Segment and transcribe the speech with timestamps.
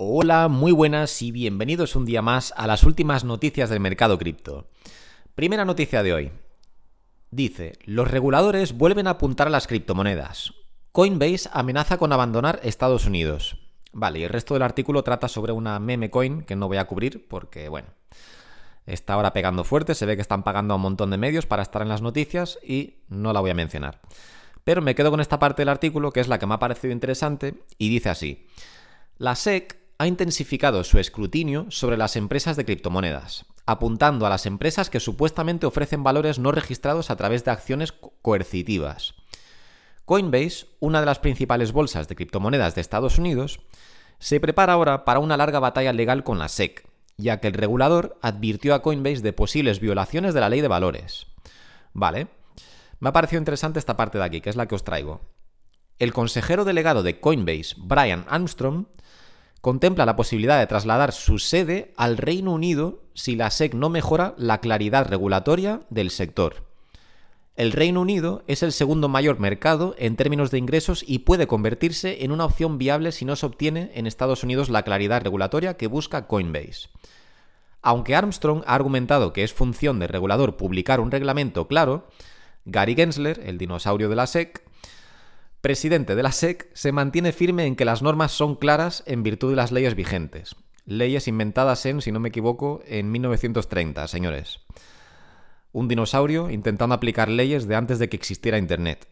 [0.00, 4.68] Hola, muy buenas y bienvenidos un día más a las últimas noticias del mercado cripto.
[5.34, 6.30] Primera noticia de hoy.
[7.32, 10.54] Dice, los reguladores vuelven a apuntar a las criptomonedas.
[10.92, 13.58] Coinbase amenaza con abandonar Estados Unidos.
[13.92, 16.86] Vale, y el resto del artículo trata sobre una meme coin que no voy a
[16.86, 17.88] cubrir porque, bueno,
[18.86, 21.62] está ahora pegando fuerte, se ve que están pagando a un montón de medios para
[21.62, 24.00] estar en las noticias y no la voy a mencionar.
[24.62, 26.92] Pero me quedo con esta parte del artículo que es la que me ha parecido
[26.92, 28.46] interesante y dice así.
[29.16, 34.90] La SEC ha intensificado su escrutinio sobre las empresas de criptomonedas, apuntando a las empresas
[34.90, 37.92] que supuestamente ofrecen valores no registrados a través de acciones
[38.22, 39.14] coercitivas.
[40.04, 43.60] Coinbase, una de las principales bolsas de criptomonedas de Estados Unidos,
[44.20, 48.16] se prepara ahora para una larga batalla legal con la SEC, ya que el regulador
[48.22, 51.26] advirtió a Coinbase de posibles violaciones de la ley de valores.
[51.92, 52.28] Vale,
[53.00, 55.20] me ha parecido interesante esta parte de aquí, que es la que os traigo.
[55.98, 58.86] El consejero delegado de Coinbase, Brian Armstrong,
[59.60, 64.34] contempla la posibilidad de trasladar su sede al Reino Unido si la SEC no mejora
[64.38, 66.68] la claridad regulatoria del sector.
[67.56, 72.22] El Reino Unido es el segundo mayor mercado en términos de ingresos y puede convertirse
[72.24, 75.88] en una opción viable si no se obtiene en Estados Unidos la claridad regulatoria que
[75.88, 76.88] busca Coinbase.
[77.82, 82.06] Aunque Armstrong ha argumentado que es función del regulador publicar un reglamento claro,
[82.64, 84.62] Gary Gensler, el dinosaurio de la SEC,
[85.60, 89.50] presidente de la SEC, se mantiene firme en que las normas son claras en virtud
[89.50, 90.56] de las leyes vigentes.
[90.84, 94.60] Leyes inventadas en, si no me equivoco, en 1930, señores.
[95.72, 99.08] Un dinosaurio intentando aplicar leyes de antes de que existiera Internet.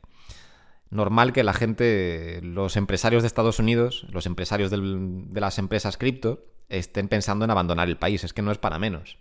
[0.88, 6.44] Normal que la gente, los empresarios de Estados Unidos, los empresarios de las empresas cripto,
[6.68, 8.24] estén pensando en abandonar el país.
[8.24, 9.18] Es que no es para menos.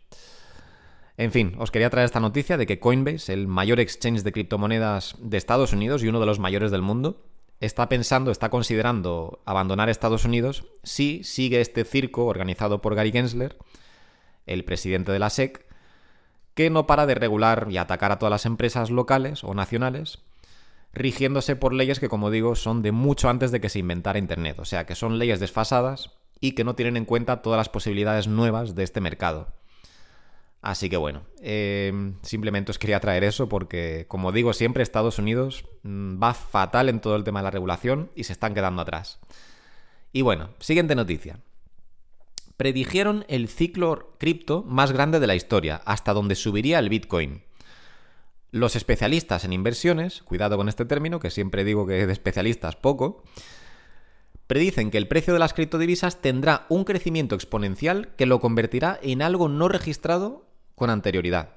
[1.17, 5.15] En fin, os quería traer esta noticia de que Coinbase, el mayor exchange de criptomonedas
[5.19, 7.23] de Estados Unidos y uno de los mayores del mundo,
[7.61, 13.57] está pensando, está considerando abandonar Estados Unidos si sigue este circo organizado por Gary Gensler,
[14.45, 15.65] el presidente de la SEC,
[16.53, 20.19] que no para de regular y atacar a todas las empresas locales o nacionales,
[20.93, 24.59] rigiéndose por leyes que, como digo, son de mucho antes de que se inventara Internet,
[24.59, 28.27] o sea, que son leyes desfasadas y que no tienen en cuenta todas las posibilidades
[28.27, 29.47] nuevas de este mercado.
[30.65, 35.63] Así que bueno, em, simplemente os quería traer eso porque, como digo siempre, Estados Unidos
[35.83, 39.19] mm, va fatal en todo el tema de la regulación y se están quedando atrás.
[40.11, 41.37] Y bueno, siguiente noticia.
[42.57, 47.43] Predijeron el ciclo cripto más grande de la historia, hasta donde subiría el Bitcoin.
[48.49, 53.23] Los especialistas en inversiones, cuidado con este término, que siempre digo que de especialistas poco,
[54.47, 59.21] predicen que el precio de las criptodivisas tendrá un crecimiento exponencial que lo convertirá en
[59.21, 61.49] algo no registrado con anterioridad.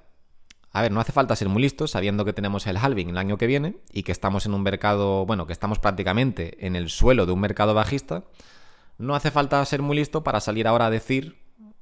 [0.73, 3.39] A ver, no hace falta ser muy listos sabiendo que tenemos el halving el año
[3.39, 7.27] que viene y que estamos en un mercado, bueno, que estamos prácticamente en el suelo
[7.27, 8.25] de un mercado bajista.
[8.99, 11.39] No hace falta ser muy listo para salir ahora a decir,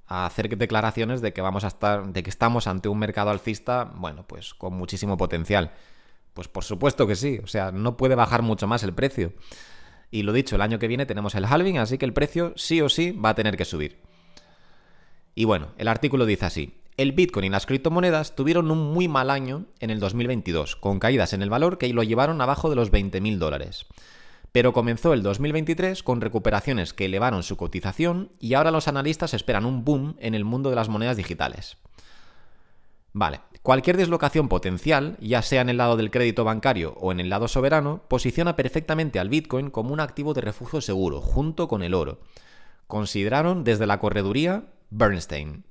[0.07, 3.91] a hacer declaraciones de que vamos a estar, de que estamos ante un mercado alcista,
[3.97, 5.73] bueno, pues con muchísimo potencial.
[6.33, 9.33] Pues por supuesto que sí, o sea, no puede bajar mucho más el precio.
[10.11, 12.81] Y lo dicho, el año que viene tenemos el halving, así que el precio sí
[12.81, 14.01] o sí va a tener que subir.
[15.35, 19.29] Y bueno, el artículo dice así, el Bitcoin y las criptomonedas tuvieron un muy mal
[19.29, 22.91] año en el 2022, con caídas en el valor que lo llevaron abajo de los
[22.91, 23.87] 20.000 dólares.
[24.53, 29.67] Pero comenzó el 2023 con recuperaciones que elevaron su cotización y ahora los analistas esperan
[29.67, 31.77] un boom en el mundo de las monedas digitales.
[33.12, 37.29] Vale, cualquier deslocación potencial, ya sea en el lado del crédito bancario o en el
[37.29, 41.93] lado soberano, posiciona perfectamente al Bitcoin como un activo de refugio seguro, junto con el
[41.93, 42.21] oro.
[42.87, 45.66] Consideraron desde la correduría Bernstein.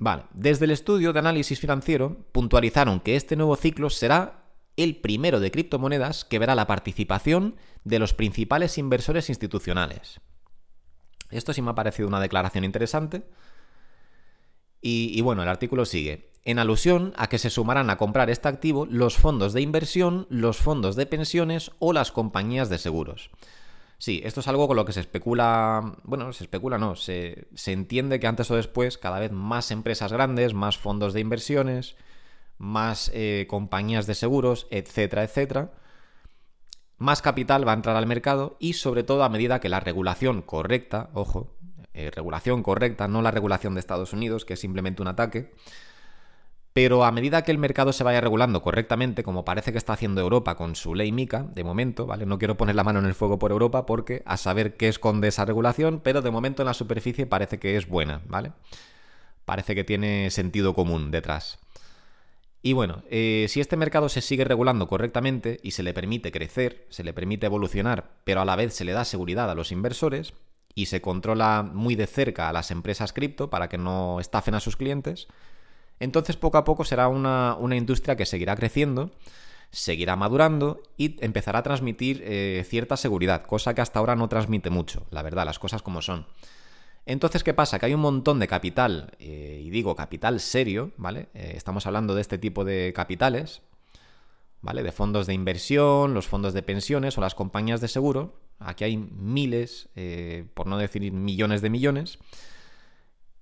[0.00, 4.44] Vale, desde el estudio de análisis financiero puntualizaron que este nuevo ciclo será
[4.78, 10.22] el primero de criptomonedas que verá la participación de los principales inversores institucionales.
[11.30, 13.24] Esto sí me ha parecido una declaración interesante.
[14.80, 16.32] Y, y, bueno, el artículo sigue.
[16.46, 20.56] En alusión a que se sumarán a comprar este activo los fondos de inversión, los
[20.56, 23.30] fondos de pensiones o las compañías de seguros.
[24.00, 28.18] Sí, esto es algo con lo que se especula, bueno, se especula no, se, entiende
[28.18, 31.96] que antes o después cada vez más empresas grandes, más fondos de inversiones,
[32.56, 35.72] más eh, compañías de seguros, etcétera, etcétera,
[36.96, 40.40] más capital va a entrar al mercado y sobre todo a medida que la regulación
[40.40, 41.54] correcta, ojo,
[41.92, 45.52] eh, regulación correcta, no la regulación de Estados Unidos, que es simplemente un ataque,
[46.82, 50.22] pero a medida que el mercado se vaya regulando correctamente, como parece que está haciendo
[50.22, 52.24] Europa con su ley MICA, de momento, ¿vale?
[52.24, 55.28] No quiero poner la mano en el fuego por Europa porque a saber qué esconde
[55.28, 58.52] esa regulación, pero de momento en la superficie parece que es buena, ¿vale?
[59.44, 61.58] Parece que tiene sentido común detrás.
[62.62, 66.86] Y bueno, eh, si este mercado se sigue regulando correctamente y se le permite crecer,
[66.88, 70.32] se le permite evolucionar, pero a la vez se le da seguridad a los inversores
[70.74, 74.60] y se controla muy de cerca a las empresas cripto para que no estafen a
[74.60, 75.28] sus clientes,
[76.00, 79.10] entonces poco a poco será una, industria que seguirá creciendo,
[79.70, 84.70] seguirá madurando y empezará a transmitir eh, cierta seguridad, cosa que hasta ahora no transmite
[84.70, 86.26] mucho, la verdad, las cosas como son.
[87.06, 87.78] Entonces, ¿qué pasa?
[87.78, 91.28] Que hay un montón de capital, eh, y digo capital serio, ¿vale?
[91.34, 93.62] Eh, estamos hablando de este tipo de capitales,
[94.62, 94.82] ¿vale?
[94.82, 98.40] De fondos de inversión, los fondos de pensiones o las compañías de seguro.
[98.58, 99.88] Aquí hay miles,
[100.52, 102.18] por no decir millones de millones,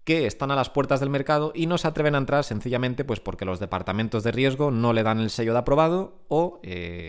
[0.09, 3.21] que están a las puertas del mercado y no se atreven a entrar sencillamente pues
[3.21, 6.63] porque los departamentos de riesgo no le dan el sello de aprobado o,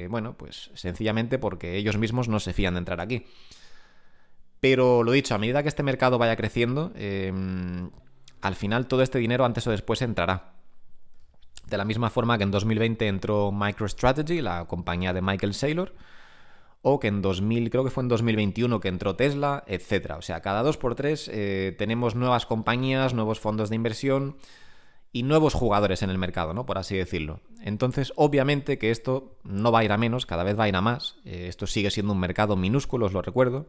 [0.10, 3.26] bueno, pues sencillamente porque ellos mismos no se fían de entrar aquí.
[4.60, 7.90] Pero lo dicho, a medida que este mercado vaya creciendo, em,
[8.42, 10.56] al final todo este dinero antes o después entrará.
[11.68, 15.94] De la misma forma que en 2020 entró MicroStrategy, la compañía de Michael Saylor,
[16.82, 20.16] o que en 2000, creo que fue en 2021 que entró Tesla, etc.
[20.18, 24.38] O sea, cada dos por tres eh, tenemos nuevas compañías, nuevos fondos de inversión
[25.12, 26.66] y nuevos jugadores en el mercado, ¿no?
[26.66, 27.42] Por así decirlo.
[27.62, 30.76] Entonces, obviamente que esto no va a ir a menos, cada vez va a ir
[30.76, 31.18] a más.
[31.26, 33.68] Eh, esto sigue siendo un mercado minúsculo, os lo recuerdo.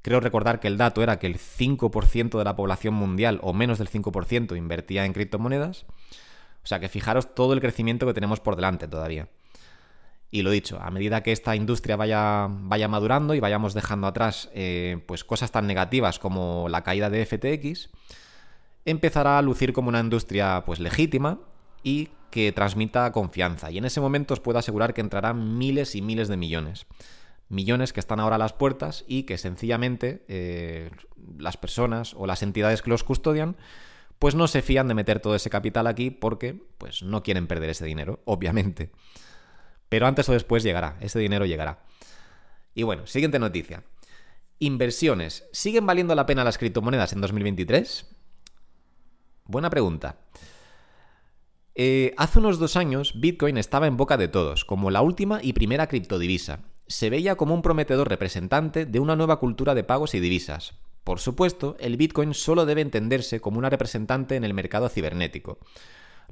[0.00, 3.78] Creo recordar que el dato era que el 5% de la población mundial, o menos
[3.78, 5.86] del 5%, invertía en criptomonedas.
[6.64, 9.28] O sea que fijaros todo el crecimiento que tenemos por delante todavía.
[10.32, 14.50] Y lo dicho, a medida que esta industria vaya, vaya madurando y vayamos dejando atrás
[14.54, 17.90] eh, pues cosas tan negativas como la caída de FTX,
[18.84, 21.38] empezará a lucir como una industria pues legítima
[21.84, 23.70] y que transmita confianza.
[23.70, 26.86] Y en ese momento os puedo asegurar que entrarán miles y miles de millones
[27.52, 30.90] millones que están ahora a las puertas y que sencillamente eh,
[31.38, 33.56] las personas o las entidades que los custodian
[34.18, 37.70] pues no se fían de meter todo ese capital aquí porque pues no quieren perder
[37.70, 38.90] ese dinero, obviamente.
[39.92, 41.80] Pero antes o después llegará, ese dinero llegará.
[42.74, 43.84] Y bueno, siguiente noticia.
[44.58, 45.44] Inversiones.
[45.52, 48.06] ¿Siguen valiendo la pena las criptomonedas en 2023?
[49.44, 50.16] Buena pregunta.
[51.74, 55.52] Eh, hace unos dos años, Bitcoin estaba en boca de todos, como la última y
[55.52, 60.20] primera criptodivisa se veía como un prometedor representante de una nueva cultura de pagos y
[60.20, 60.72] divisas.
[61.04, 65.58] Por supuesto, el Bitcoin solo debe entenderse como una representante en el mercado cibernético.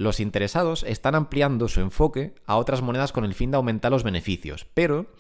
[0.01, 4.03] Los interesados están ampliando su enfoque a otras monedas con el fin de aumentar los
[4.03, 5.13] beneficios, pero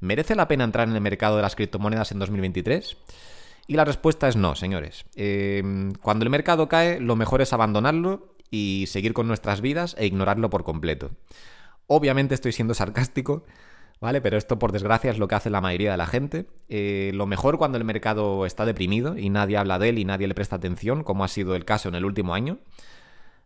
[0.00, 2.98] ¿merece la pena entrar en el mercado de las criptomonedas en 2023?
[3.66, 5.06] Y la respuesta es no, señores.
[5.14, 10.04] Em, cuando el mercado cae, lo mejor es abandonarlo y seguir con nuestras vidas e
[10.04, 11.12] ignorarlo por completo.
[11.86, 13.46] Obviamente estoy siendo sarcástico,
[14.02, 14.20] ¿vale?
[14.20, 16.44] Pero esto, por desgracia, es lo que hace la mayoría de la gente.
[16.68, 20.28] Eh, lo mejor cuando el mercado está deprimido y nadie habla de él y nadie
[20.28, 22.58] le presta atención, como ha sido el caso en el último año.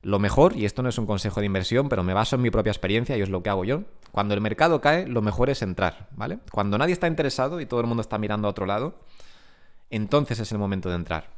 [0.02, 2.50] Lo mejor, y esto no es un consejo de inversión, pero me baso en mi
[2.50, 3.82] propia experiencia y es lo que hago yo.
[4.12, 6.38] Cuando el mercado cae, lo mejor es entrar, ¿vale?
[6.50, 8.98] Cuando nadie está interesado y todo el mundo está mirando a otro lado,
[9.90, 11.28] entonces es el momento de entrar.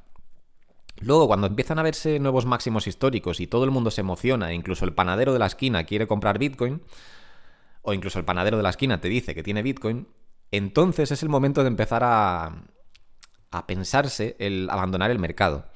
[1.00, 4.54] Luego, cuando empiezan a verse nuevos máximos históricos y todo el mundo se emociona, e
[4.54, 6.82] incluso el panadero de la esquina quiere comprar Bitcoin,
[7.82, 10.06] o incluso el panadero de la esquina te dice que tiene Bitcoin,
[10.52, 12.62] entonces es el momento de empezar a,
[13.50, 15.66] a pensarse el abandonar el mercado.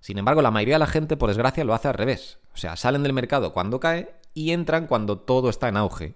[0.00, 2.38] Sin embargo, la mayoría de la gente, por desgracia, lo hace al revés.
[2.54, 6.14] O sea, salen del mercado cuando cae y entran cuando todo está en auge.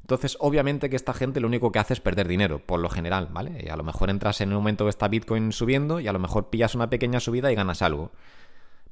[0.00, 3.28] Entonces, obviamente que esta gente lo único que hace es perder dinero, por lo general,
[3.30, 3.62] ¿vale?
[3.62, 6.18] Y a lo mejor entras en un momento que está Bitcoin subiendo y a lo
[6.18, 8.10] mejor pillas una pequeña subida y ganas algo.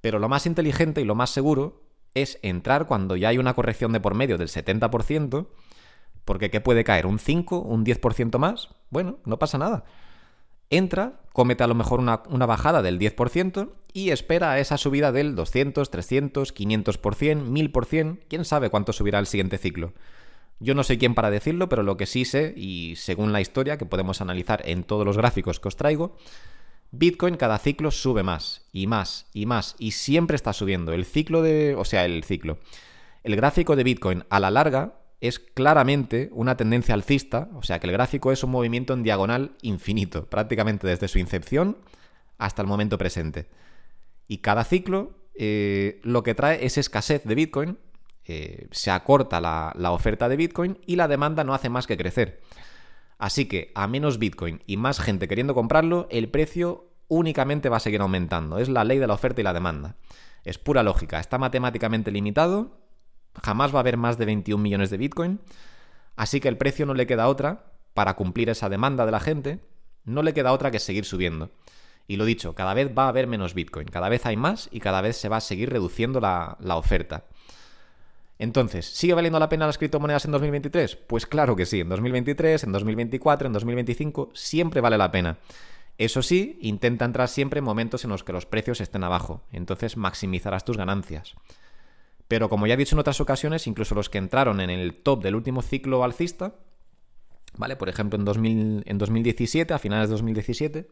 [0.03, 1.81] Pero lo más inteligente y lo más seguro
[2.13, 5.47] es entrar cuando ya hay una corrección de por medio del 70%,
[6.27, 7.07] porque ¿qué puede caer?
[7.07, 7.61] ¿Un 5?
[7.61, 8.69] ¿Un 10% más?
[8.91, 9.85] Bueno, no pasa nada.
[10.71, 15.13] Entra, cómete a lo mejor una, una, bajada del 10% y espera a esa subida
[15.13, 19.93] del 200, 300, 500%, 1000%, quién sabe cuánto subirá el siguiente ciclo.
[20.59, 23.77] Yo no soy quien para decirlo, pero lo que sí sé, y según la historia
[23.77, 26.17] que podemos analizar en todos los gráficos que os traigo,
[26.93, 30.93] Bitcoin cada ciclo sube más y más y más y siempre está subiendo.
[30.93, 32.59] El ciclo de, o sea, el ciclo.
[33.23, 37.87] El gráfico de Bitcoin a la larga es claramente una tendencia alcista, o sea que
[37.87, 41.79] el gráfico es un movimiento en diagonal infinito, prácticamente desde su incepción
[42.39, 43.49] hasta el momento presente.
[44.29, 47.79] Y cada ciclo eh, lo que trae es escasez de Bitcoin,
[48.25, 51.97] eh, se acorta la, la oferta de Bitcoin y la demanda no hace más que
[51.97, 52.41] crecer.
[53.19, 57.81] Así que a menos Bitcoin y más gente queriendo comprarlo, el precio únicamente va a
[57.81, 58.59] seguir aumentando.
[58.59, 59.97] Es la ley de la oferta y la demanda.
[60.45, 61.21] Es pura lógica.
[61.21, 62.79] Está matemáticamente limitado.
[63.45, 65.41] Jamás va a haber más de 21 millones de Bitcoin.
[66.17, 67.65] Así que el precio no le queda otra,
[67.97, 69.61] para cumplir esa demanda de la gente,
[70.05, 71.51] no le queda otra que seguir subiendo.
[72.07, 74.81] Y lo dicho, cada vez va a haber menos Bitcoin, cada vez hay más y
[74.81, 77.25] cada vez se va a seguir reduciendo la, oferta.
[78.39, 80.95] Entonces, ¿sigue valiendo la pena las criptomonedas en 2023?
[80.95, 85.39] Pues claro que sí, en 2023, en 2024, en 2025, siempre vale la pena.
[85.97, 89.97] Eso sí, intenta entrar siempre en momentos en los que los precios estén abajo, entonces
[89.97, 91.35] maximizarás tus ganancias.
[92.29, 95.23] Pero como ya he dicho en otras ocasiones, incluso los que entraron en el top
[95.23, 96.55] del último ciclo alcista,
[97.57, 97.77] ¿vale?
[97.77, 100.89] Por ejemplo, en, en 2017, a finales de 2017,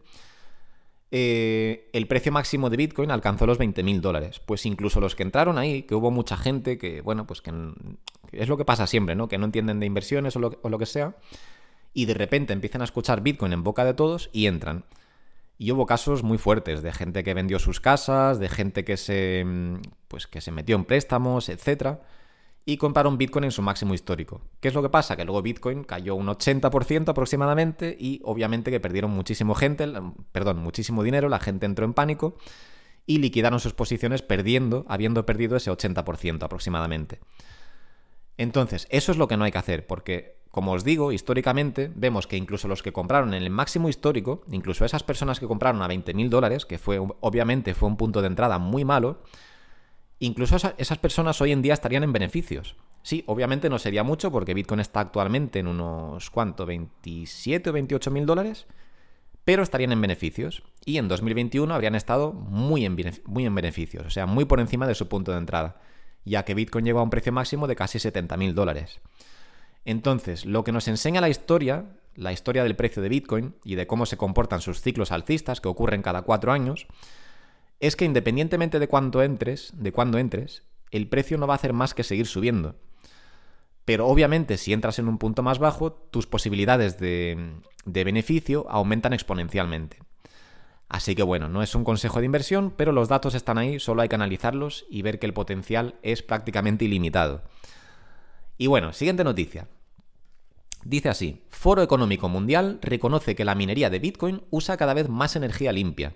[1.17, 4.41] eh, el precio máximo de Bitcoin alcanzó los 20.000 dólares.
[4.45, 7.53] Pues incluso los que entraron ahí, que hubo mucha gente que, bueno, pues que,
[8.33, 9.29] es lo que pasa siempre, ¿no?
[9.29, 11.17] Que no entienden de inversiones o lo, que sea,
[11.93, 14.87] y de repente empiezan a escuchar Bitcoin en boca de todos y entran.
[15.57, 19.47] Y hubo casos muy fuertes de gente que vendió sus casas, de gente que se,
[20.09, 22.03] pues, que se metió en préstamos, etcétera
[22.67, 24.41] y compraron Bitcoin en su máximo histórico.
[24.61, 25.17] ¿Qué es lo que pasa?
[25.17, 29.87] Que luego Bitcoin cayó un 80% aproximadamente y obviamente que perdieron muchísimo gente,
[30.33, 32.37] perdón, muchísimo dinero, la gente entró en pánico
[33.07, 37.21] y liquidaron sus posiciones perdiendo, habiendo perdido ese 80% aproximadamente.
[38.39, 42.29] Entonces, eso es lo que no hay que hacer, porque, como os digo, históricamente vemos
[42.29, 45.89] que incluso los que compraron en el máximo histórico, incluso esas personas que compraron a
[45.89, 49.21] 20.000 dólares, que fue, obviamente fue un punto de entrada muy malo,
[50.21, 52.77] incluso esas personas hoy en día estarían en beneficios.
[53.03, 56.67] Sí, obviamente no sería mucho porque Bitcoin está actualmente en unos, ¿cuánto?
[56.67, 58.69] 27 o 28 mil dólares,
[59.45, 60.63] pero estarían en beneficios.
[60.85, 64.87] Y en 2021 habrían estado muy en, muy en beneficios, o sea, muy por encima
[64.87, 65.81] de su punto de entrada,
[66.25, 69.01] ya que Bitcoin llegó a un precio máximo de casi 70 mil dólares.
[69.85, 73.87] Entonces, lo que nos enseña la historia, la historia del precio de Bitcoin y de
[73.87, 76.87] cómo se comportan sus ciclos alcistas que ocurren cada cuatro años,
[77.81, 81.73] es que independientemente de cuánto entres, de cuándo entres, el precio no va a hacer
[81.73, 82.77] más que seguir subiendo.
[83.85, 89.13] Pero obviamente si entras en un punto más bajo, tus posibilidades de, de beneficio aumentan
[89.13, 89.99] exponencialmente.
[90.89, 94.03] Así que bueno, no es un consejo de inversión, pero los datos están ahí, solo
[94.03, 97.43] hay que analizarlos y ver que el potencial es prácticamente ilimitado.
[98.57, 99.67] Y bueno, siguiente noticia.
[100.85, 105.35] Dice así, Foro Económico Mundial reconoce que la minería de Bitcoin usa cada vez más
[105.35, 106.15] energía limpia.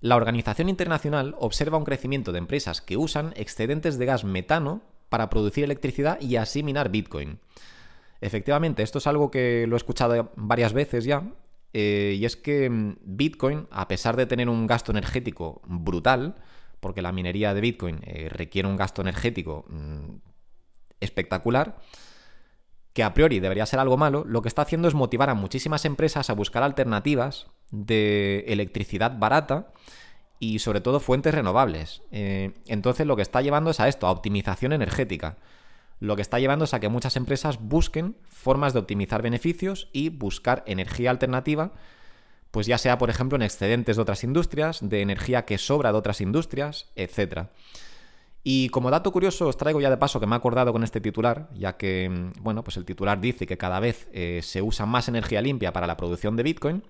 [0.00, 5.28] La Organización Internacional observa un crecimiento de empresas que usan excedentes de gas metano para
[5.28, 7.40] producir electricidad y así minar Bitcoin.
[8.20, 11.30] Efectivamente, esto es algo que lo he escuchado varias veces ya,
[11.72, 16.36] eh, y es que mm, Bitcoin, a pesar de tener un gasto energético brutal,
[16.80, 20.16] porque la minería de Bitcoin eh, requiere un gasto energético mm,
[21.00, 21.78] espectacular,
[22.98, 25.84] que a priori debería ser algo malo, lo que está haciendo es motivar a muchísimas
[25.84, 29.68] empresas a buscar alternativas de electricidad barata
[30.40, 32.02] y sobre todo fuentes renovables.
[32.10, 35.36] Eh, entonces lo que está llevando es a esto, a optimización energética.
[36.00, 40.08] Lo que está llevando es a que muchas empresas busquen formas de optimizar beneficios y
[40.08, 41.74] buscar energía alternativa,
[42.50, 45.98] pues ya sea por ejemplo en excedentes de otras industrias, de energía que sobra de
[45.98, 47.46] otras industrias, etc.
[48.50, 51.02] Y como dato curioso os traigo ya de paso que me he acordado con este
[51.02, 54.86] titular, ya que, mm, bueno, pues el titular dice que cada vez eh, se usa
[54.86, 56.82] más energía limpia para la producción de Bitcoin.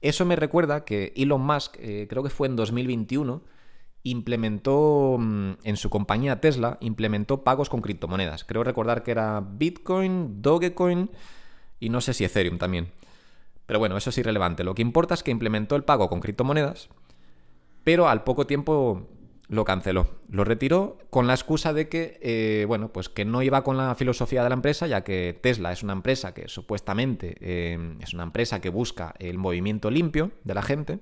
[0.00, 3.42] Eso me recuerda que Elon Musk, eh, creo que fue en 2021,
[4.02, 8.44] implementó mm, en su compañía Tesla, implementó pagos con criptomonedas.
[8.44, 11.10] Creo recordar que era Bitcoin, Dogecoin
[11.80, 12.88] y no sé si Ethereum también.
[13.66, 14.64] Pero bueno, eso es irrelevante.
[14.64, 16.88] Lo que importa es que implementó el pago con criptomonedas,
[17.84, 19.06] pero al poco tiempo
[19.48, 20.06] lo canceló.
[20.28, 23.94] Lo retiró con la excusa de que, eh, bueno, pues que no iba con la
[23.94, 28.24] filosofía de la empresa, ya que Tesla es una empresa que supuestamente eh, es una
[28.24, 31.00] empresa que busca el movimiento limpio de la gente.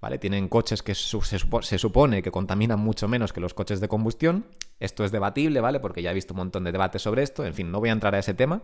[0.00, 0.16] ¿Vale?
[0.16, 4.46] Tienen coches que se, supone que contaminan mucho menos que los coches de combustión.
[4.78, 5.78] Esto es debatible, ¿vale?
[5.78, 7.44] Porque ya he visto un montón de debates sobre esto.
[7.44, 8.62] En fin, no voy a entrar a ese tema.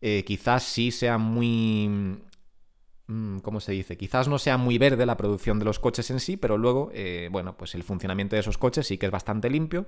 [0.00, 2.22] Eh, quizás sí sea muy
[3.42, 3.96] ¿cómo se dice?
[3.96, 7.28] Quizás no sea muy verde la producción de los coches en sí, pero luego, eh,
[7.30, 9.86] bueno, pues el funcionamiento de esos coches sí que es bastante limpio.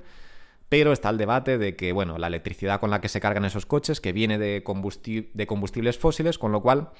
[0.68, 3.66] Pero está el debate de que, bueno, la electricidad con la que se cargan esos
[3.66, 6.90] coches, que viene de, combustibles fósiles, con lo cual,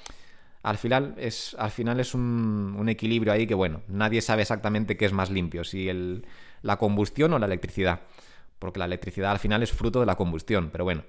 [0.61, 5.05] al final es, al final es un, equilibrio ahí que, bueno, nadie sabe exactamente qué
[5.05, 6.27] es más limpio, si el,
[6.61, 8.01] la combustión o la electricidad.
[8.59, 11.03] Porque la electricidad al final es fruto de la combustión, pero bueno,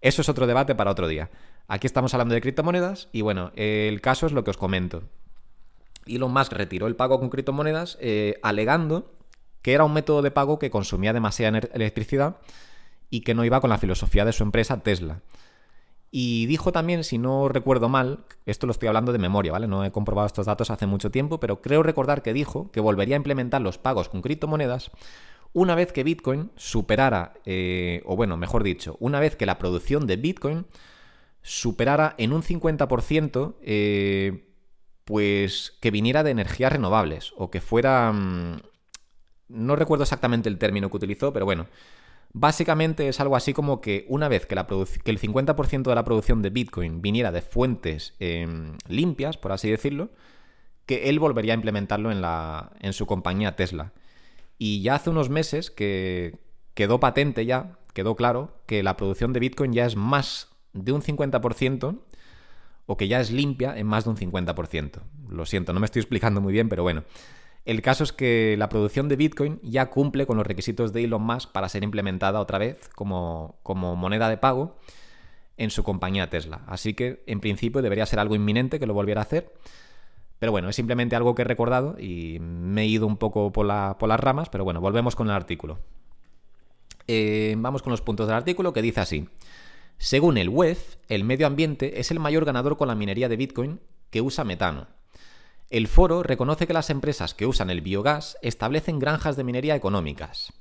[0.00, 1.30] eso es otro debate para otro día.
[1.68, 5.02] Aquí estamos hablando de criptomonedas y bueno, el caso es lo que os comento.
[6.06, 9.12] Elon Musk retiró el pago con criptomonedas eh, alegando
[9.62, 12.36] que era un método de pago que consumía demasiada electricidad
[13.10, 15.22] y que no iba con la filosofía de su empresa Tesla.
[16.12, 19.66] Y dijo también, si no recuerdo mal, esto lo estoy hablando de memoria, ¿vale?
[19.66, 23.16] No he comprobado estos datos hace mucho tiempo, pero creo recordar que dijo que volvería
[23.16, 24.92] a implementar los pagos con criptomonedas
[25.52, 30.06] una vez que Bitcoin superara, eh, o bueno, mejor dicho, una vez que la producción
[30.06, 30.66] de Bitcoin
[31.46, 34.48] superara en un 50%, eh,
[35.04, 38.12] pues que viniera de energías renovables o que fuera...
[38.12, 38.60] Mm,
[39.48, 41.66] no recuerdo exactamente el término que utilizó, pero bueno,
[42.38, 46.50] Básicamente es algo así como que una vez que, el 50% de la producción de
[46.50, 50.10] Bitcoin viniera de fuentes em, limpias, por así decirlo,
[50.84, 53.94] que él volvería a implementarlo en su compañía Tesla.
[54.58, 56.38] Y ya hace unos meses que
[56.74, 61.02] quedó patente ya, quedó claro, que la producción de Bitcoin ya es más de un
[61.02, 61.98] 50%
[62.86, 65.00] o que ya es limpia en más de un 50%.
[65.28, 67.04] Lo siento, no me estoy explicando muy bien, pero bueno.
[67.64, 71.22] El caso es que la producción de Bitcoin ya cumple con los requisitos de Elon
[71.22, 74.76] Musk para ser implementada otra vez como, como moneda de pago
[75.56, 76.62] en su compañía Tesla.
[76.68, 79.52] Así que en principio debería ser algo inminente que lo volviera a hacer.
[80.38, 83.66] Pero bueno, es simplemente algo que he recordado y me he ido un poco por,
[83.66, 85.78] las ramas, pero bueno, volvemos con el artículo.
[87.08, 89.28] Eh, vamos con los puntos del artículo que dice así.
[89.98, 93.80] Según el WEF, el medio ambiente es el mayor ganador con la minería de Bitcoin
[94.10, 94.88] que usa metano.
[95.68, 100.52] El foro reconoce que las empresas que usan el biogás establecen granjas de minería económicas.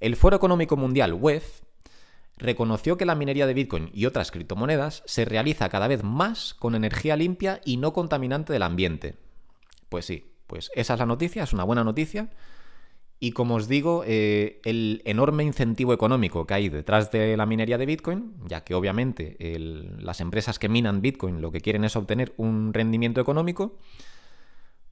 [0.00, 1.60] El Foro Económico Mundial, WEF,
[2.36, 6.74] reconoció que la minería de Bitcoin y otras criptomonedas se realiza cada vez más con
[6.74, 9.14] energía limpia y no contaminante del ambiente.
[9.88, 12.30] Pues sí, pues esa es la noticia, es una buena noticia.
[13.24, 17.78] Y como os digo, eh, el enorme incentivo económico que hay detrás de la minería
[17.78, 19.36] de Bitcoin, ya que obviamente
[20.00, 23.78] las empresas que minan Bitcoin lo que quieren es obtener un rendimiento económico,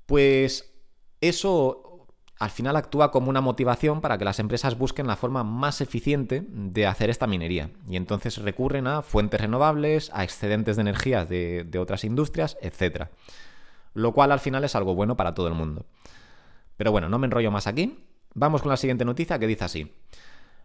[0.07, 0.73] pues
[1.21, 2.07] eso
[2.39, 6.45] al final actúa como una motivación para que las empresas busquen la forma más eficiente
[6.49, 7.71] de hacer esta minería.
[7.89, 13.09] Y entonces recurren a fuentes renovables, a excedentes de energía de, de otras industrias, etc.
[13.93, 15.85] Lo cual al final es algo bueno para todo el mundo.
[16.77, 18.07] Pero bueno, no me enrollo más aquí.
[18.35, 19.93] Vamos con la siguiente noticia que dice así.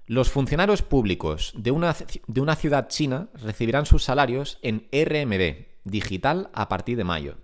[0.07, 1.95] Los funcionarios públicos de una,
[2.27, 7.37] de una ciudad china recibirán sus salarios en RMB digital a partir de mayo.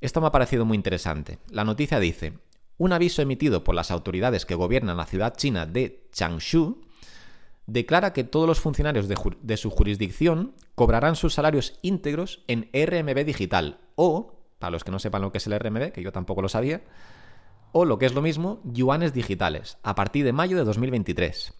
[0.00, 1.38] Esto me ha parecido muy interesante.
[1.50, 2.38] La noticia dice,
[2.76, 6.82] un aviso emitido por las autoridades que gobiernan la ciudad china de Changshu
[7.66, 13.24] declara que todos los funcionarios de, de, su jurisdicción cobrarán sus salarios íntegros en RMB
[13.24, 16.42] digital o, para los que no sepan lo que es el RMB, que yo tampoco
[16.42, 16.82] lo sabía,
[17.76, 21.54] o lo que es lo mismo, yuanes digitales, a partir de mayo de 2023.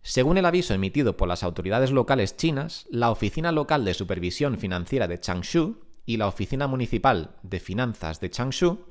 [0.00, 5.06] Según el aviso emitido por las autoridades locales chinas, la Oficina Local de Supervisión Financiera
[5.06, 8.86] de Changshu y la Oficina Municipal de Finanzas de Changshu,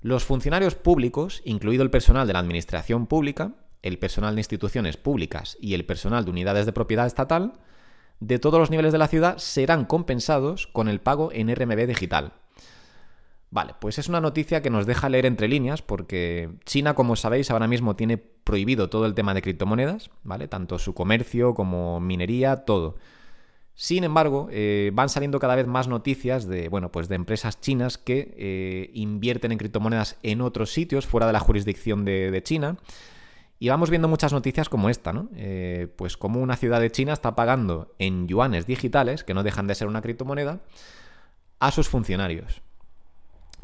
[0.00, 5.58] los funcionarios públicos, incluido el personal de la Administración Pública, el personal de instituciones públicas
[5.60, 7.52] y el personal de unidades de propiedad estatal,
[8.20, 12.32] de todos los niveles de la ciudad serán compensados con el pago en RMB digital,
[13.56, 17.50] Vale, pues es una noticia que nos deja leer entre líneas porque China, como sabéis,
[17.50, 20.46] ahora mismo tiene prohibido todo el tema de criptomonedas, ¿vale?
[20.46, 22.96] Tanto su comercio como minería, todo.
[23.72, 27.96] Sin embargo, eh, van saliendo cada vez más noticias de, bueno, pues de empresas chinas
[27.96, 32.76] que eh, invierten en criptomonedas en otros sitios fuera de la jurisdicción de, China.
[33.58, 35.30] Y vamos viendo muchas noticias como esta, ¿no?
[35.34, 39.66] Eh, pues como una ciudad de China está pagando en yuanes digitales, que no dejan
[39.66, 40.60] de ser una criptomoneda,
[41.58, 42.60] a sus funcionarios.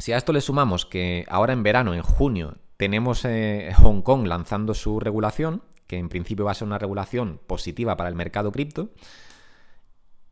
[0.03, 4.27] Si a esto le sumamos que ahora en verano, en junio, tenemos eh, Hong Kong
[4.27, 8.51] lanzando su regulación, que en principio va a ser una regulación positiva para el mercado
[8.51, 8.89] cripto,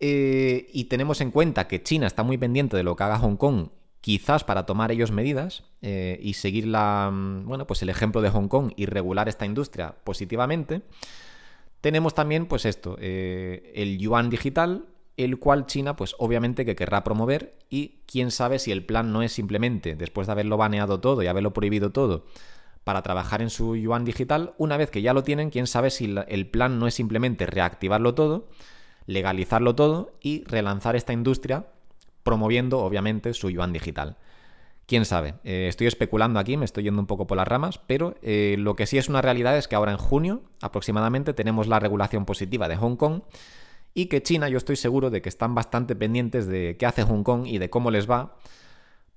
[0.02, 3.38] eh, y tenemos en cuenta que China está muy pendiente de lo que haga Hong
[3.38, 3.70] Kong,
[4.02, 8.30] quizás para tomar ellos medidas eh, y seguir la, mm, bueno, pues el ejemplo de
[8.30, 10.82] Hong Kong y regular esta industria positivamente,
[11.80, 17.56] tenemos también, pues esto, el yuan digital, el cual China, pues obviamente que querrá promover
[17.70, 21.28] y quién sabe si el plan no es simplemente, después de haberlo baneado todo y
[21.28, 22.26] haberlo prohibido todo,
[22.84, 26.16] para trabajar en su yuan digital, una vez que ya lo tienen, quién sabe si
[26.28, 28.50] el plan no es simplemente reactivarlo todo,
[29.06, 31.68] legalizarlo todo y relanzar esta industria
[32.24, 34.18] promoviendo obviamente su yuan digital.
[34.88, 38.16] Quién sabe, eh, estoy especulando aquí, me estoy yendo un poco por las ramas, pero
[38.22, 41.80] eh, lo que sí es una realidad es que ahora en junio aproximadamente tenemos la
[41.80, 43.22] regulación positiva de Hong Kong
[43.94, 47.24] y que China yo estoy seguro de que están bastante pendientes de qué hace Hong
[47.24, 48.36] Kong y de cómo les va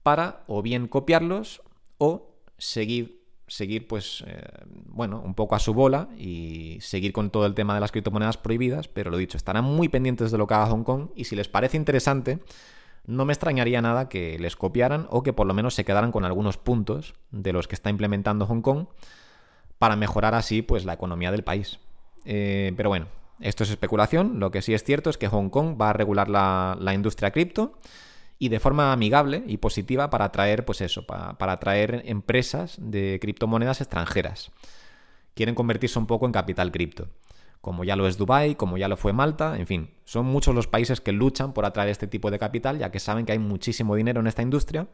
[0.02, 1.62] para o bien copiarlos
[1.98, 4.42] o seguir seguir pues eh,
[4.86, 8.38] bueno un poco a su bola y seguir con todo el tema de las criptomonedas
[8.38, 11.36] prohibidas pero lo dicho estarán muy pendientes de lo que haga Hong Kong y si
[11.36, 12.38] les parece interesante
[13.06, 16.24] no me extrañaría nada que les copiaran o que por lo menos se quedaran con
[16.24, 18.86] algunos puntos de los que está implementando Hong Kong
[19.78, 21.78] para mejorar así pues la economía del país.
[22.24, 23.06] Eh, pero bueno
[23.40, 26.28] esto es especulación, lo que sí es cierto es que Hong Kong va a regular
[26.28, 27.78] la, industria cripto
[28.38, 33.80] y de forma amigable y positiva para atraer, pues eso, para, atraer empresas de criptomonedas
[33.80, 34.50] extranjeras.
[35.34, 37.08] Quieren convertirse un poco en capital cripto,
[37.60, 40.66] como ya lo es Dubai, como ya lo fue Malta, en fin, son muchos los
[40.66, 43.96] países que luchan por atraer este tipo de capital, ya que saben que hay muchísimo
[43.96, 44.86] dinero en esta industria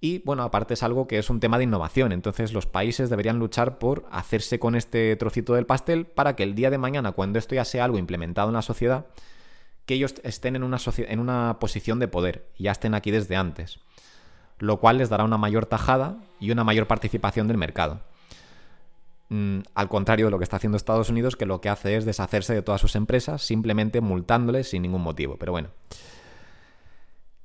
[0.00, 3.38] Y bueno, aparte es algo que es un tema de innovación, entonces los países deberían
[3.38, 7.38] luchar por hacerse con este trocito del pastel para que el día de mañana, cuando
[7.38, 9.06] esto ya sea algo implementado en la sociedad,
[9.86, 13.80] que ellos estén en una, en una posición de poder, ya estén aquí desde antes,
[14.58, 18.00] lo cual les dará una mayor tajada y una mayor participación del mercado.
[19.30, 22.04] Mm, al contrario de lo que está haciendo Estados Unidos, que lo que hace es
[22.04, 25.36] deshacerse de todas sus empresas simplemente multándoles sin ningún motivo.
[25.38, 25.70] Pero bueno.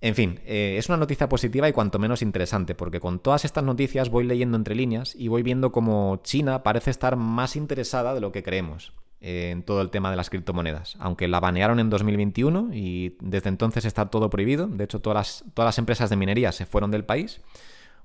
[0.04, 3.64] En fin, eh, es una noticia positiva y cuanto menos interesante, porque con todas estas
[3.64, 8.20] noticias voy leyendo entre líneas y voy viendo cómo China parece estar más interesada de
[8.20, 10.98] lo que creemos eh, en todo el tema de las criptomonedas.
[11.00, 14.68] Aunque la banearon en 2021 y desde entonces está todo prohibido.
[14.68, 17.40] De hecho, todas las, empresas de minería se fueron del país.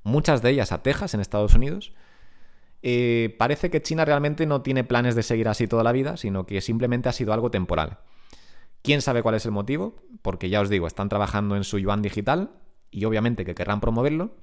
[0.05, 1.95] Muchas de ellas a Texas, en Estados Unidos.
[2.85, 6.47] Eh, parece que China realmente no tiene planes de seguir así toda la vida, sino
[6.47, 7.99] que simplemente ha sido algo temporal.
[8.83, 9.97] ¿Quién sabe cuál es el motivo?
[10.23, 12.51] Porque ya os digo, están trabajando en su yuan digital
[12.91, 14.37] y obviamente que querrán promoverlo.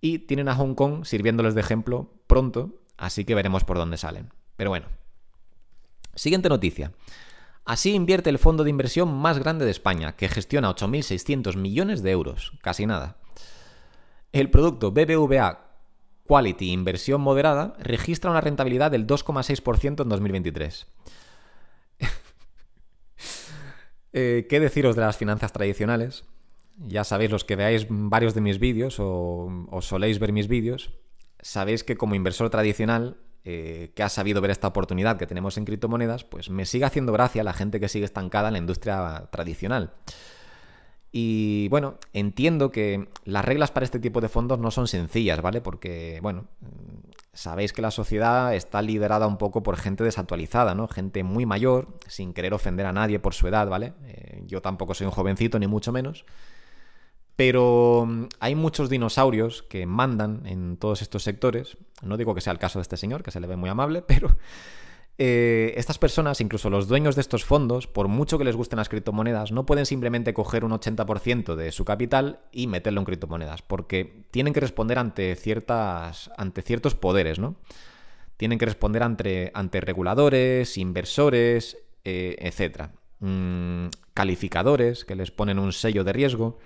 [0.00, 4.32] Y tienen a Hong Kong sirviéndoles de ejemplo pronto, así que veremos por dónde salen.
[4.56, 4.86] Pero bueno.
[6.14, 6.92] Siguiente noticia.
[7.64, 12.10] Así invierte el fondo de inversión más grande de España, que gestiona 8.600 millones de
[12.10, 13.18] euros, casi nada.
[14.32, 15.70] El producto BBVA
[16.26, 20.86] Quality Inversión Moderada registra una rentabilidad del 2,6% en 2023.
[24.12, 26.24] Eh, ¿Qué deciros de las finanzas tradicionales?
[26.78, 30.90] Ya sabéis, los que veáis varios de mis vídeos o, soléis ver mis vídeos,
[31.40, 35.64] sabéis que como inversor tradicional eh, que ha sabido ver esta oportunidad que tenemos en
[35.64, 39.92] criptomonedas, pues me sigue haciendo gracia la gente que sigue estancada en la industria tradicional.
[41.12, 45.60] Y bueno, entiendo que las reglas para este tipo de fondos no son sencillas, ¿vale?
[45.60, 46.46] Porque, bueno,
[47.32, 50.88] sabéis que la sociedad está liderada un poco por gente desactualizada, ¿no?
[50.88, 53.92] Gente muy mayor, sin querer ofender a nadie por su edad, ¿vale?
[54.04, 56.24] Eh, yo tampoco soy un jovencito, ni mucho menos.
[57.36, 61.78] Pero mm, hay muchos dinosaurios que mandan en todos estos sectores.
[62.02, 64.02] No digo que sea el caso de este señor, que se le ve muy amable,
[64.06, 64.36] pero
[65.22, 68.88] eh, estas personas, incluso los dueños de estos fondos, por mucho que les gusten las
[68.88, 74.24] criptomonedas, no pueden simplemente coger un 80% de su capital y meterlo en criptomonedas, porque
[74.30, 77.56] tienen que responder ante, ciertas, ante ciertos poderes, ¿no?
[78.38, 82.88] Tienen que responder ante, ante reguladores, inversores, eh, etc.
[83.18, 86.56] Mm, calificadores que les ponen un sello de riesgo.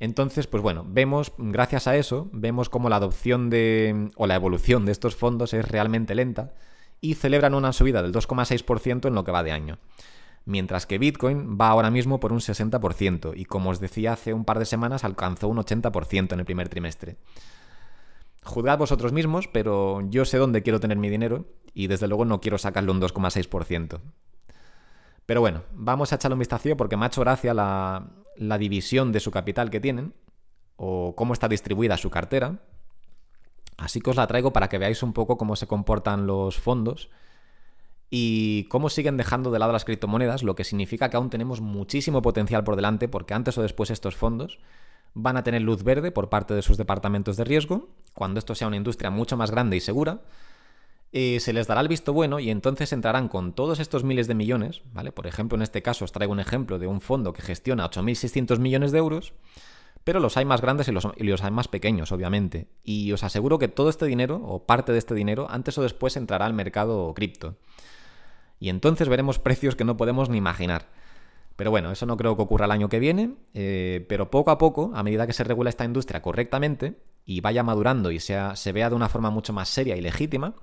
[0.00, 4.84] Entonces, pues bueno, vemos, gracias a eso, vemos cómo la adopción de, o la evolución
[4.84, 6.54] de estos fondos es realmente lenta
[7.02, 9.78] y celebran una subida del 2,6% en lo que va de año.
[10.44, 14.44] Mientras que Bitcoin va ahora mismo por un 60% y como os decía hace un
[14.44, 17.16] par de semanas alcanzó un 80% en el primer trimestre.
[18.44, 22.40] Juzgad vosotros mismos, pero yo sé dónde quiero tener mi dinero y desde luego no
[22.40, 24.00] quiero sacarle un 2,6%.
[25.26, 29.12] Pero bueno, vamos a echarle un vistazo porque me ha hecho gracia la, la división
[29.12, 30.14] de su capital que tienen
[30.76, 32.60] o cómo está distribuida su cartera.
[33.82, 37.10] Así que os la traigo para que veáis un poco cómo se comportan los fondos
[38.10, 42.22] y cómo siguen dejando de lado las criptomonedas, lo que significa que aún tenemos muchísimo
[42.22, 44.60] potencial por delante porque antes o después estos fondos
[45.14, 48.68] van a tener luz verde por parte de sus departamentos de riesgo, cuando esto sea
[48.68, 50.20] una industria mucho más grande y segura,
[51.10, 54.34] eh, se les dará el visto bueno y entonces entrarán con todos estos miles de
[54.34, 55.10] millones, ¿vale?
[55.10, 58.58] Por ejemplo, en este caso os traigo un ejemplo de un fondo que gestiona 8.600
[58.60, 59.34] millones de euros,
[60.04, 62.68] pero los hay más grandes y los, hay más pequeños, obviamente.
[62.82, 66.16] Y os aseguro que todo este dinero, o parte de este dinero, antes o después
[66.16, 67.56] entrará al mercado cripto.
[68.58, 70.88] Y entonces veremos precios que no podemos ni imaginar.
[71.56, 74.58] Pero bueno, eso no creo que ocurra el año que viene, eh, pero poco a
[74.58, 78.72] poco, a medida que se regula esta industria correctamente y vaya madurando y sea, se
[78.72, 80.54] vea de una forma mucho más seria y legítima,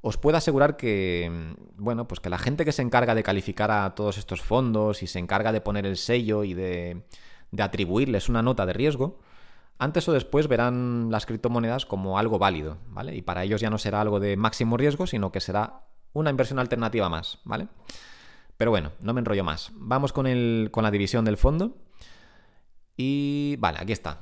[0.00, 3.94] os puedo asegurar que, bueno, pues que la gente que se encarga de calificar a
[3.94, 7.04] todos estos fondos y se encarga de poner el sello y de
[7.52, 9.20] de atribuirles una nota de riesgo,
[9.78, 13.14] antes o después verán las criptomonedas como algo válido, ¿vale?
[13.14, 16.58] Y para ellos ya no será algo de máximo riesgo, sino que será una inversión
[16.58, 17.68] alternativa más, ¿vale?
[18.56, 19.72] Pero bueno, no me enrollo más.
[19.74, 21.78] Vamos con, el, con la división del fondo.
[22.96, 24.20] Y vale, aquí está.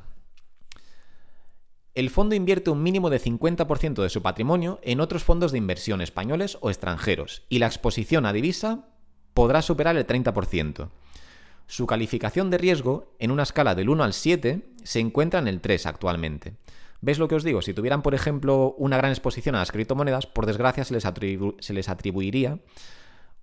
[1.95, 6.01] El fondo invierte un mínimo de 50% de su patrimonio en otros fondos de inversión
[6.01, 8.87] españoles o extranjeros y la exposición a divisa
[9.35, 10.89] podrá superar el 30%.
[11.71, 15.61] Su calificación de riesgo, en una escala del 1 al 7, se encuentra en el
[15.61, 16.55] 3 actualmente.
[17.01, 17.63] ¿Ves lo que os digo?
[17.63, 21.05] Si tuvieran, por ejemplo, una gran exposición a las criptomonedas, por desgracia se les,
[21.61, 22.59] se les atribuiría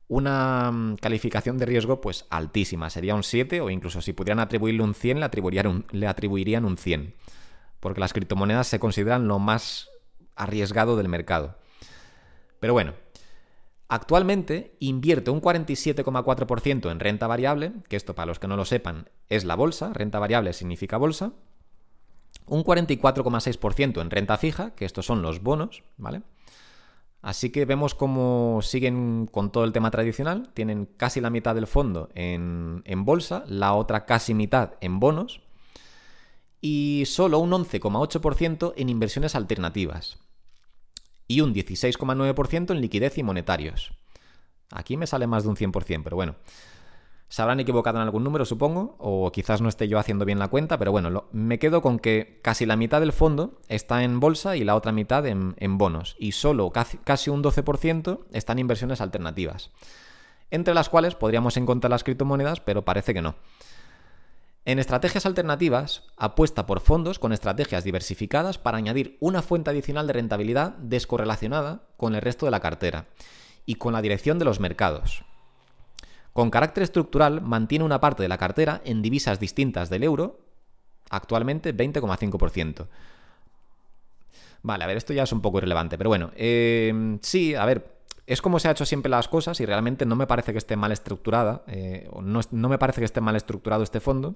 [0.09, 4.83] una mm, calificación de riesgo pues altísima, sería un 7 o incluso si pudieran atribuirle
[4.83, 7.15] un 100 le atribuirían un, le atribuirían un 100,
[7.79, 9.87] porque las criptomonedas se consideran lo más
[10.35, 11.57] arriesgado del mercado.
[12.59, 12.93] Pero bueno,
[13.89, 19.09] Actualmente invierte un 47,4% en renta variable, que esto para los que no lo sepan
[19.29, 21.31] es la bolsa, renta variable significa bolsa,
[22.47, 26.21] un 44,6% en renta fija, que estos son los bonos, ¿vale?
[27.21, 31.67] Así que vemos cómo siguen con todo el tema tradicional, tienen casi la mitad del
[31.67, 35.41] fondo en, en bolsa, la otra casi mitad en bonos
[36.61, 40.19] y solo un 11,8% en inversiones alternativas
[41.27, 43.93] y un 16,9% en liquidez y monetarios.
[44.71, 46.35] Aquí me sale más de un 100%, pero bueno.
[47.29, 50.47] Se habrán equivocado en algún número, supongo, o quizás no esté yo haciendo bien la
[50.47, 54.55] cuenta, pero bueno, me quedo con que casi la mitad del fondo está en bolsa
[54.55, 59.01] y la otra mitad en, bonos, y solo casi, casi un 12% está en inversiones
[59.01, 59.71] alternativas,
[60.51, 63.35] entre las cuales podríamos encontrar las criptomonedas, pero parece que no.
[64.67, 70.11] En estrategias alternativas, apuesta por fondos con estrategias diversificadas para añadir una fuente adicional de
[70.11, 73.05] rentabilidad descorrelacionada con el resto de la cartera
[73.65, 75.23] y con la dirección de los mercados.
[76.33, 80.41] Con carácter estructural, mantiene una parte de la cartera en divisas distintas del euro,
[81.09, 82.87] actualmente 20,5%.
[84.63, 87.96] Vale, a ver, esto ya es un poco irrelevante, pero bueno, eh, sí, a ver,
[88.27, 90.75] es como se ha hecho siempre las cosas y realmente no me parece que esté
[90.75, 94.35] mal estructurada, eh, no, no me parece que esté mal estructurado este fondo.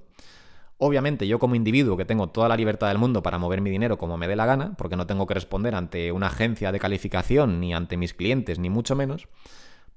[0.78, 4.00] Obviamente yo como individuo que tengo toda la libertad del mundo para mover mi dinero
[4.00, 7.60] como me dé la gana, porque no tengo que responder ante una agencia de calificación
[7.60, 9.28] ni ante mis clientes, ni mucho menos,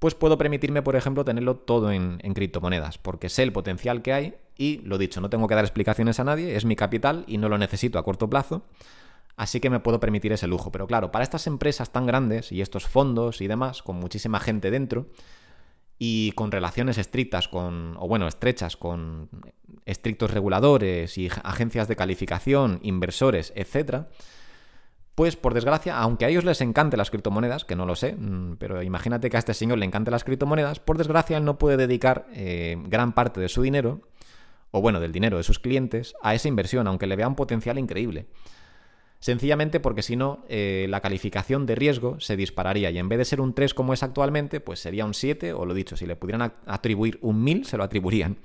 [0.01, 4.35] pues puedo permitirme, por ejemplo, tenerlo todo en, criptomonedas, porque sé el potencial que hay
[4.59, 7.49] y, lo dicho, no tengo que dar explicaciones a nadie, es mi capital y no
[7.49, 8.65] lo necesito a corto plazo,
[9.37, 10.71] así que me puedo permitir ese lujo.
[10.73, 14.71] Pero claro, para estas empresas tan grandes y estos fondos y demás, con muchísima gente
[14.71, 15.09] dentro,
[15.99, 19.29] y con relaciones estrictas con, o bueno, estrechas con
[19.87, 24.09] estrictos reguladores y agencias de calificación, inversores, etcétera,
[25.15, 28.57] pues por desgracia, aunque a ellos les encanten las criptomonedas, que no lo sé, mm,
[28.59, 31.77] pero imagínate que a este señor le encanten las criptomonedas, por desgracia él no puede
[31.77, 34.01] dedicar eh, gran parte de su dinero,
[34.73, 37.79] o bueno, del dinero de sus clientes, a esa inversión, aunque le vea un potencial
[37.79, 38.27] increíble.
[39.25, 43.25] Sencillamente porque si no, eh, la calificación de riesgo se dispararía y en vez de
[43.25, 46.15] ser un 3 como es actualmente, pues sería un 7, o lo dicho, si le
[46.15, 48.37] pudieran atribuir un 1000, se lo atribuirían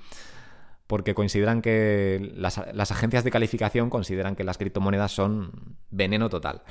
[0.86, 6.62] porque consideran que las, agencias de calificación consideran que las criptomonedas son veneno total.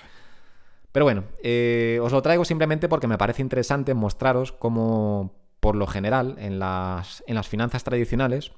[0.91, 5.85] Pero bueno, eh, os lo traigo simplemente porque me parece interesante mostraros cómo, por lo
[5.85, 8.53] general, en las, en las finanzas tradicionales,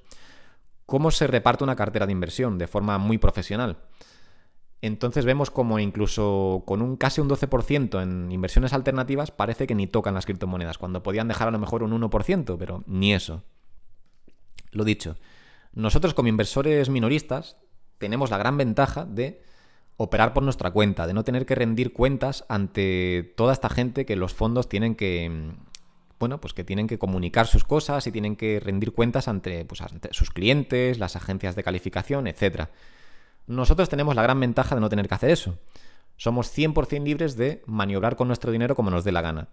[0.86, 3.80] cómo se reparte una cartera de inversión de forma muy profesional.
[4.82, 9.86] Entonces vemos como incluso con un casi un 12% en inversiones alternativas parece que ni
[9.86, 13.44] tocan las criptomonedas, cuando podían dejar a lo mejor un 1%, pero ni eso.
[14.72, 15.17] Lo dicho,
[15.74, 17.58] nosotros como inversores minoristas
[18.00, 19.44] tenemos la gran ventaja de
[19.98, 24.15] operar por nuestra cuenta, de no tener que rendir cuentas ante toda esta gente que
[24.15, 25.52] los fondos tienen que
[26.22, 29.82] bueno, pues que tienen que comunicar sus cosas y tienen que rendir cuentas ante, pues,
[29.82, 32.70] ante sus clientes, las agencias de calificación, etc.
[33.47, 35.58] Nosotros tenemos la gran ventaja de no tener que hacer eso.
[36.17, 39.49] Somos 100% libres de maniobrar con nuestro dinero como nos dé la gana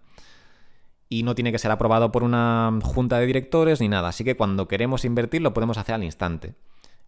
[1.09, 4.09] y no tiene que ser aprobado por una junta de directores ni nada.
[4.09, 6.55] Así que cuando queremos invertir lo podemos hacer al instante.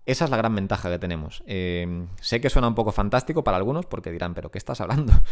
[0.06, 1.42] Esa es la gran ventaja que tenemos.
[1.46, 5.12] Eh, sé que suena un poco fantástico para algunos porque dirán, pero ¿qué estás hablando?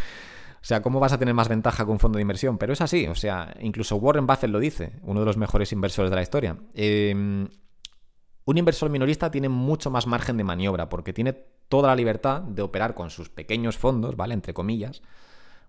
[0.60, 2.58] O sea, ¿cómo vas a tener más ventaja que un fondo de inversión?
[2.58, 6.10] Pero es así, o sea, incluso Warren Buffett lo dice, uno de los mejores inversores
[6.10, 6.56] de la historia.
[6.74, 7.46] Eh,
[8.48, 11.34] un inversor minorista tiene mucho más margen de maniobra porque tiene
[11.68, 14.32] toda la libertad de operar con sus pequeños fondos, ¿vale?
[14.32, 15.02] Entre comillas,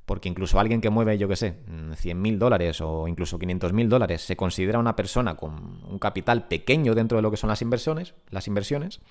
[0.05, 4.37] porque incluso alguien que mueve, yo qué sé, 100.000 dólares o incluso 500.000 dólares se
[4.37, 8.47] considera una persona con un capital pequeño dentro de lo que son las inversiones, las
[8.47, 9.01] inversiones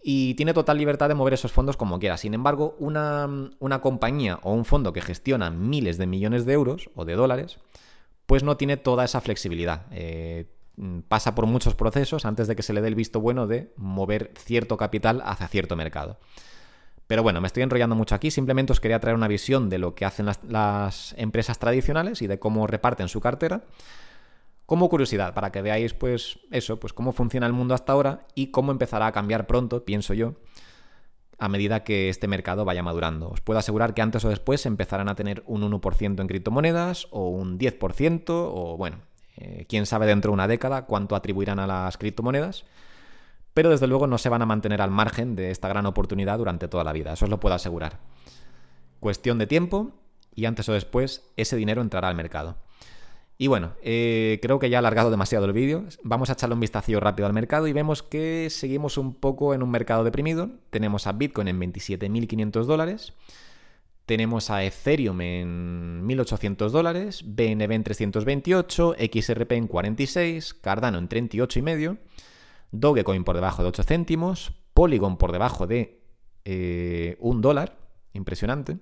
[0.00, 2.16] y tiene total libertad de mover esos fondos como quiera.
[2.18, 3.50] Sin embargo, una,
[3.82, 7.58] compañía o un fondo que gestiona miles de millones de euros o de dólares,
[8.26, 9.86] pues no tiene toda esa flexibilidad.
[9.90, 10.46] Eh,
[11.08, 14.32] pasa por muchos procesos antes de que se le dé el visto bueno de mover
[14.36, 16.18] cierto capital hacia cierto mercado.
[17.06, 19.94] Pero bueno, me estoy enrollando mucho aquí, simplemente os quería traer una visión de lo
[19.94, 23.64] que hacen las, empresas tradicionales y de cómo reparten su cartera,
[24.66, 28.50] como curiosidad, para que veáis pues eso, pues cómo funciona el mundo hasta ahora y
[28.50, 30.34] cómo empezará a cambiar pronto, pienso yo,
[31.38, 33.30] a medida que este mercado vaya madurando.
[33.30, 37.28] Os puedo asegurar que antes o después empezarán a tener un 1% en criptomonedas o
[37.28, 39.07] un 10% o bueno,
[39.38, 42.64] eh, quién sabe dentro de una década cuánto atribuirán a las criptomonedas
[43.54, 46.68] pero desde luego no se van a mantener al margen de esta gran oportunidad durante
[46.68, 47.98] toda la vida, eso os lo puedo asegurar.
[49.00, 49.90] Cuestión de tiempo
[50.32, 52.56] y antes o después ese dinero entrará al mercado.
[53.36, 55.84] Y bueno, eh, creo que ya he alargado demasiado el vídeo.
[56.04, 59.62] Vamos a echarle un vistazo rápido al mercado y vemos que seguimos un poco en
[59.64, 60.50] un mercado deprimido.
[60.70, 63.12] Tenemos a Bitcoin en 27.500 dólares.
[64.08, 67.24] Tenemos a Ethereum en 1.800 dólares.
[67.26, 68.96] BNB en 328.
[68.98, 70.54] XRP en 46.
[70.54, 71.98] Cardano en 38,5.
[72.70, 76.00] Dogecoin por debajo de 8 céntimos, Polygon por debajo de
[76.46, 77.76] eh, un dólar,
[78.14, 78.78] impresionante.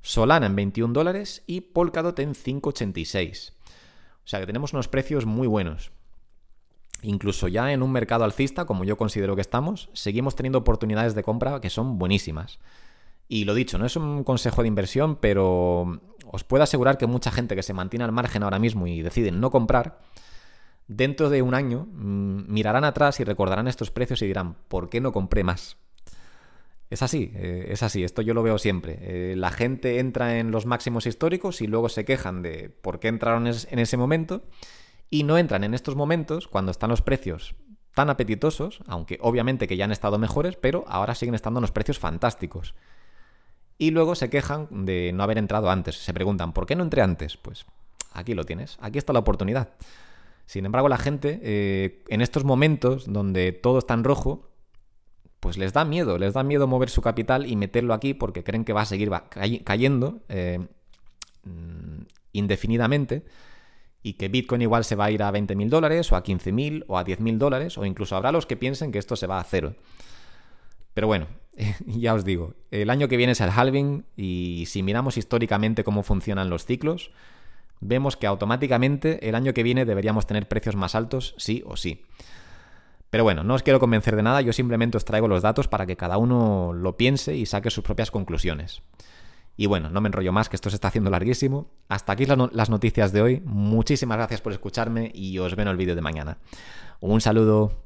[0.00, 3.52] Solana en 21 dólares y Polkadot en 5,86.
[3.52, 5.92] O sea que tenemos unos precios muy buenos.
[7.02, 11.22] Incluso ya en un mercado alcista, como yo considero que estamos, seguimos teniendo oportunidades de
[11.22, 12.58] compra que son buenísimas.
[13.28, 17.30] Y lo dicho, no es un consejo de inversión, pero os puedo asegurar que mucha
[17.30, 20.00] gente que se mantiene al margen ahora mismo y decide no comprar,
[20.88, 25.00] dentro de un año mm, mirarán atrás y recordarán estos precios y dirán, ¿por qué
[25.00, 25.76] no compré más?
[26.88, 28.98] Es así, eh, es así, esto yo lo veo siempre.
[29.00, 33.08] Eh, la gente entra en los máximos históricos y luego se quejan de por qué
[33.08, 34.44] entraron en ese momento
[35.10, 37.56] y no entran en estos momentos cuando están los precios
[37.96, 41.98] tan apetitosos, aunque obviamente que ya han estado mejores, pero ahora siguen estando los precios
[41.98, 42.74] fantásticos.
[43.78, 45.96] Y luego se quejan de no haber entrado antes.
[45.96, 47.36] Se preguntan, ¿por qué no entré antes?
[47.36, 47.66] Pues
[48.12, 49.70] aquí lo tienes, aquí está la oportunidad.
[50.46, 54.48] Sin embargo, la gente, eh, en estos momentos donde todo está en rojo,
[55.40, 58.64] pues les da miedo, les da miedo mover su capital y meterlo aquí porque creen
[58.64, 59.10] que va a seguir
[59.64, 60.58] cayendo eh,
[61.44, 63.24] mm, indefinidamente
[64.02, 66.96] y que Bitcoin igual se va a ir a 20.000 dólares o a 15.000 o
[66.96, 69.74] a 10.000 dólares o incluso habrá los que piensen que esto se va a cero.
[70.94, 71.26] Pero bueno,
[71.86, 76.02] ya os digo, el año que viene es el halving y si miramos históricamente cómo
[76.02, 77.10] funcionan los ciclos,
[77.80, 82.04] vemos que automáticamente el año que viene deberíamos tener precios más altos, sí o sí.
[83.10, 85.86] Pero bueno, no os quiero convencer de nada, yo simplemente os traigo los datos para
[85.86, 88.82] que cada uno lo piense y saque sus propias conclusiones.
[89.56, 91.70] Y bueno, no me enrollo más, que esto se está haciendo larguísimo.
[91.88, 93.42] Hasta aquí las noticias de hoy.
[93.46, 96.38] Muchísimas gracias por escucharme y os veo en el vídeo de mañana.
[97.00, 97.85] Un saludo.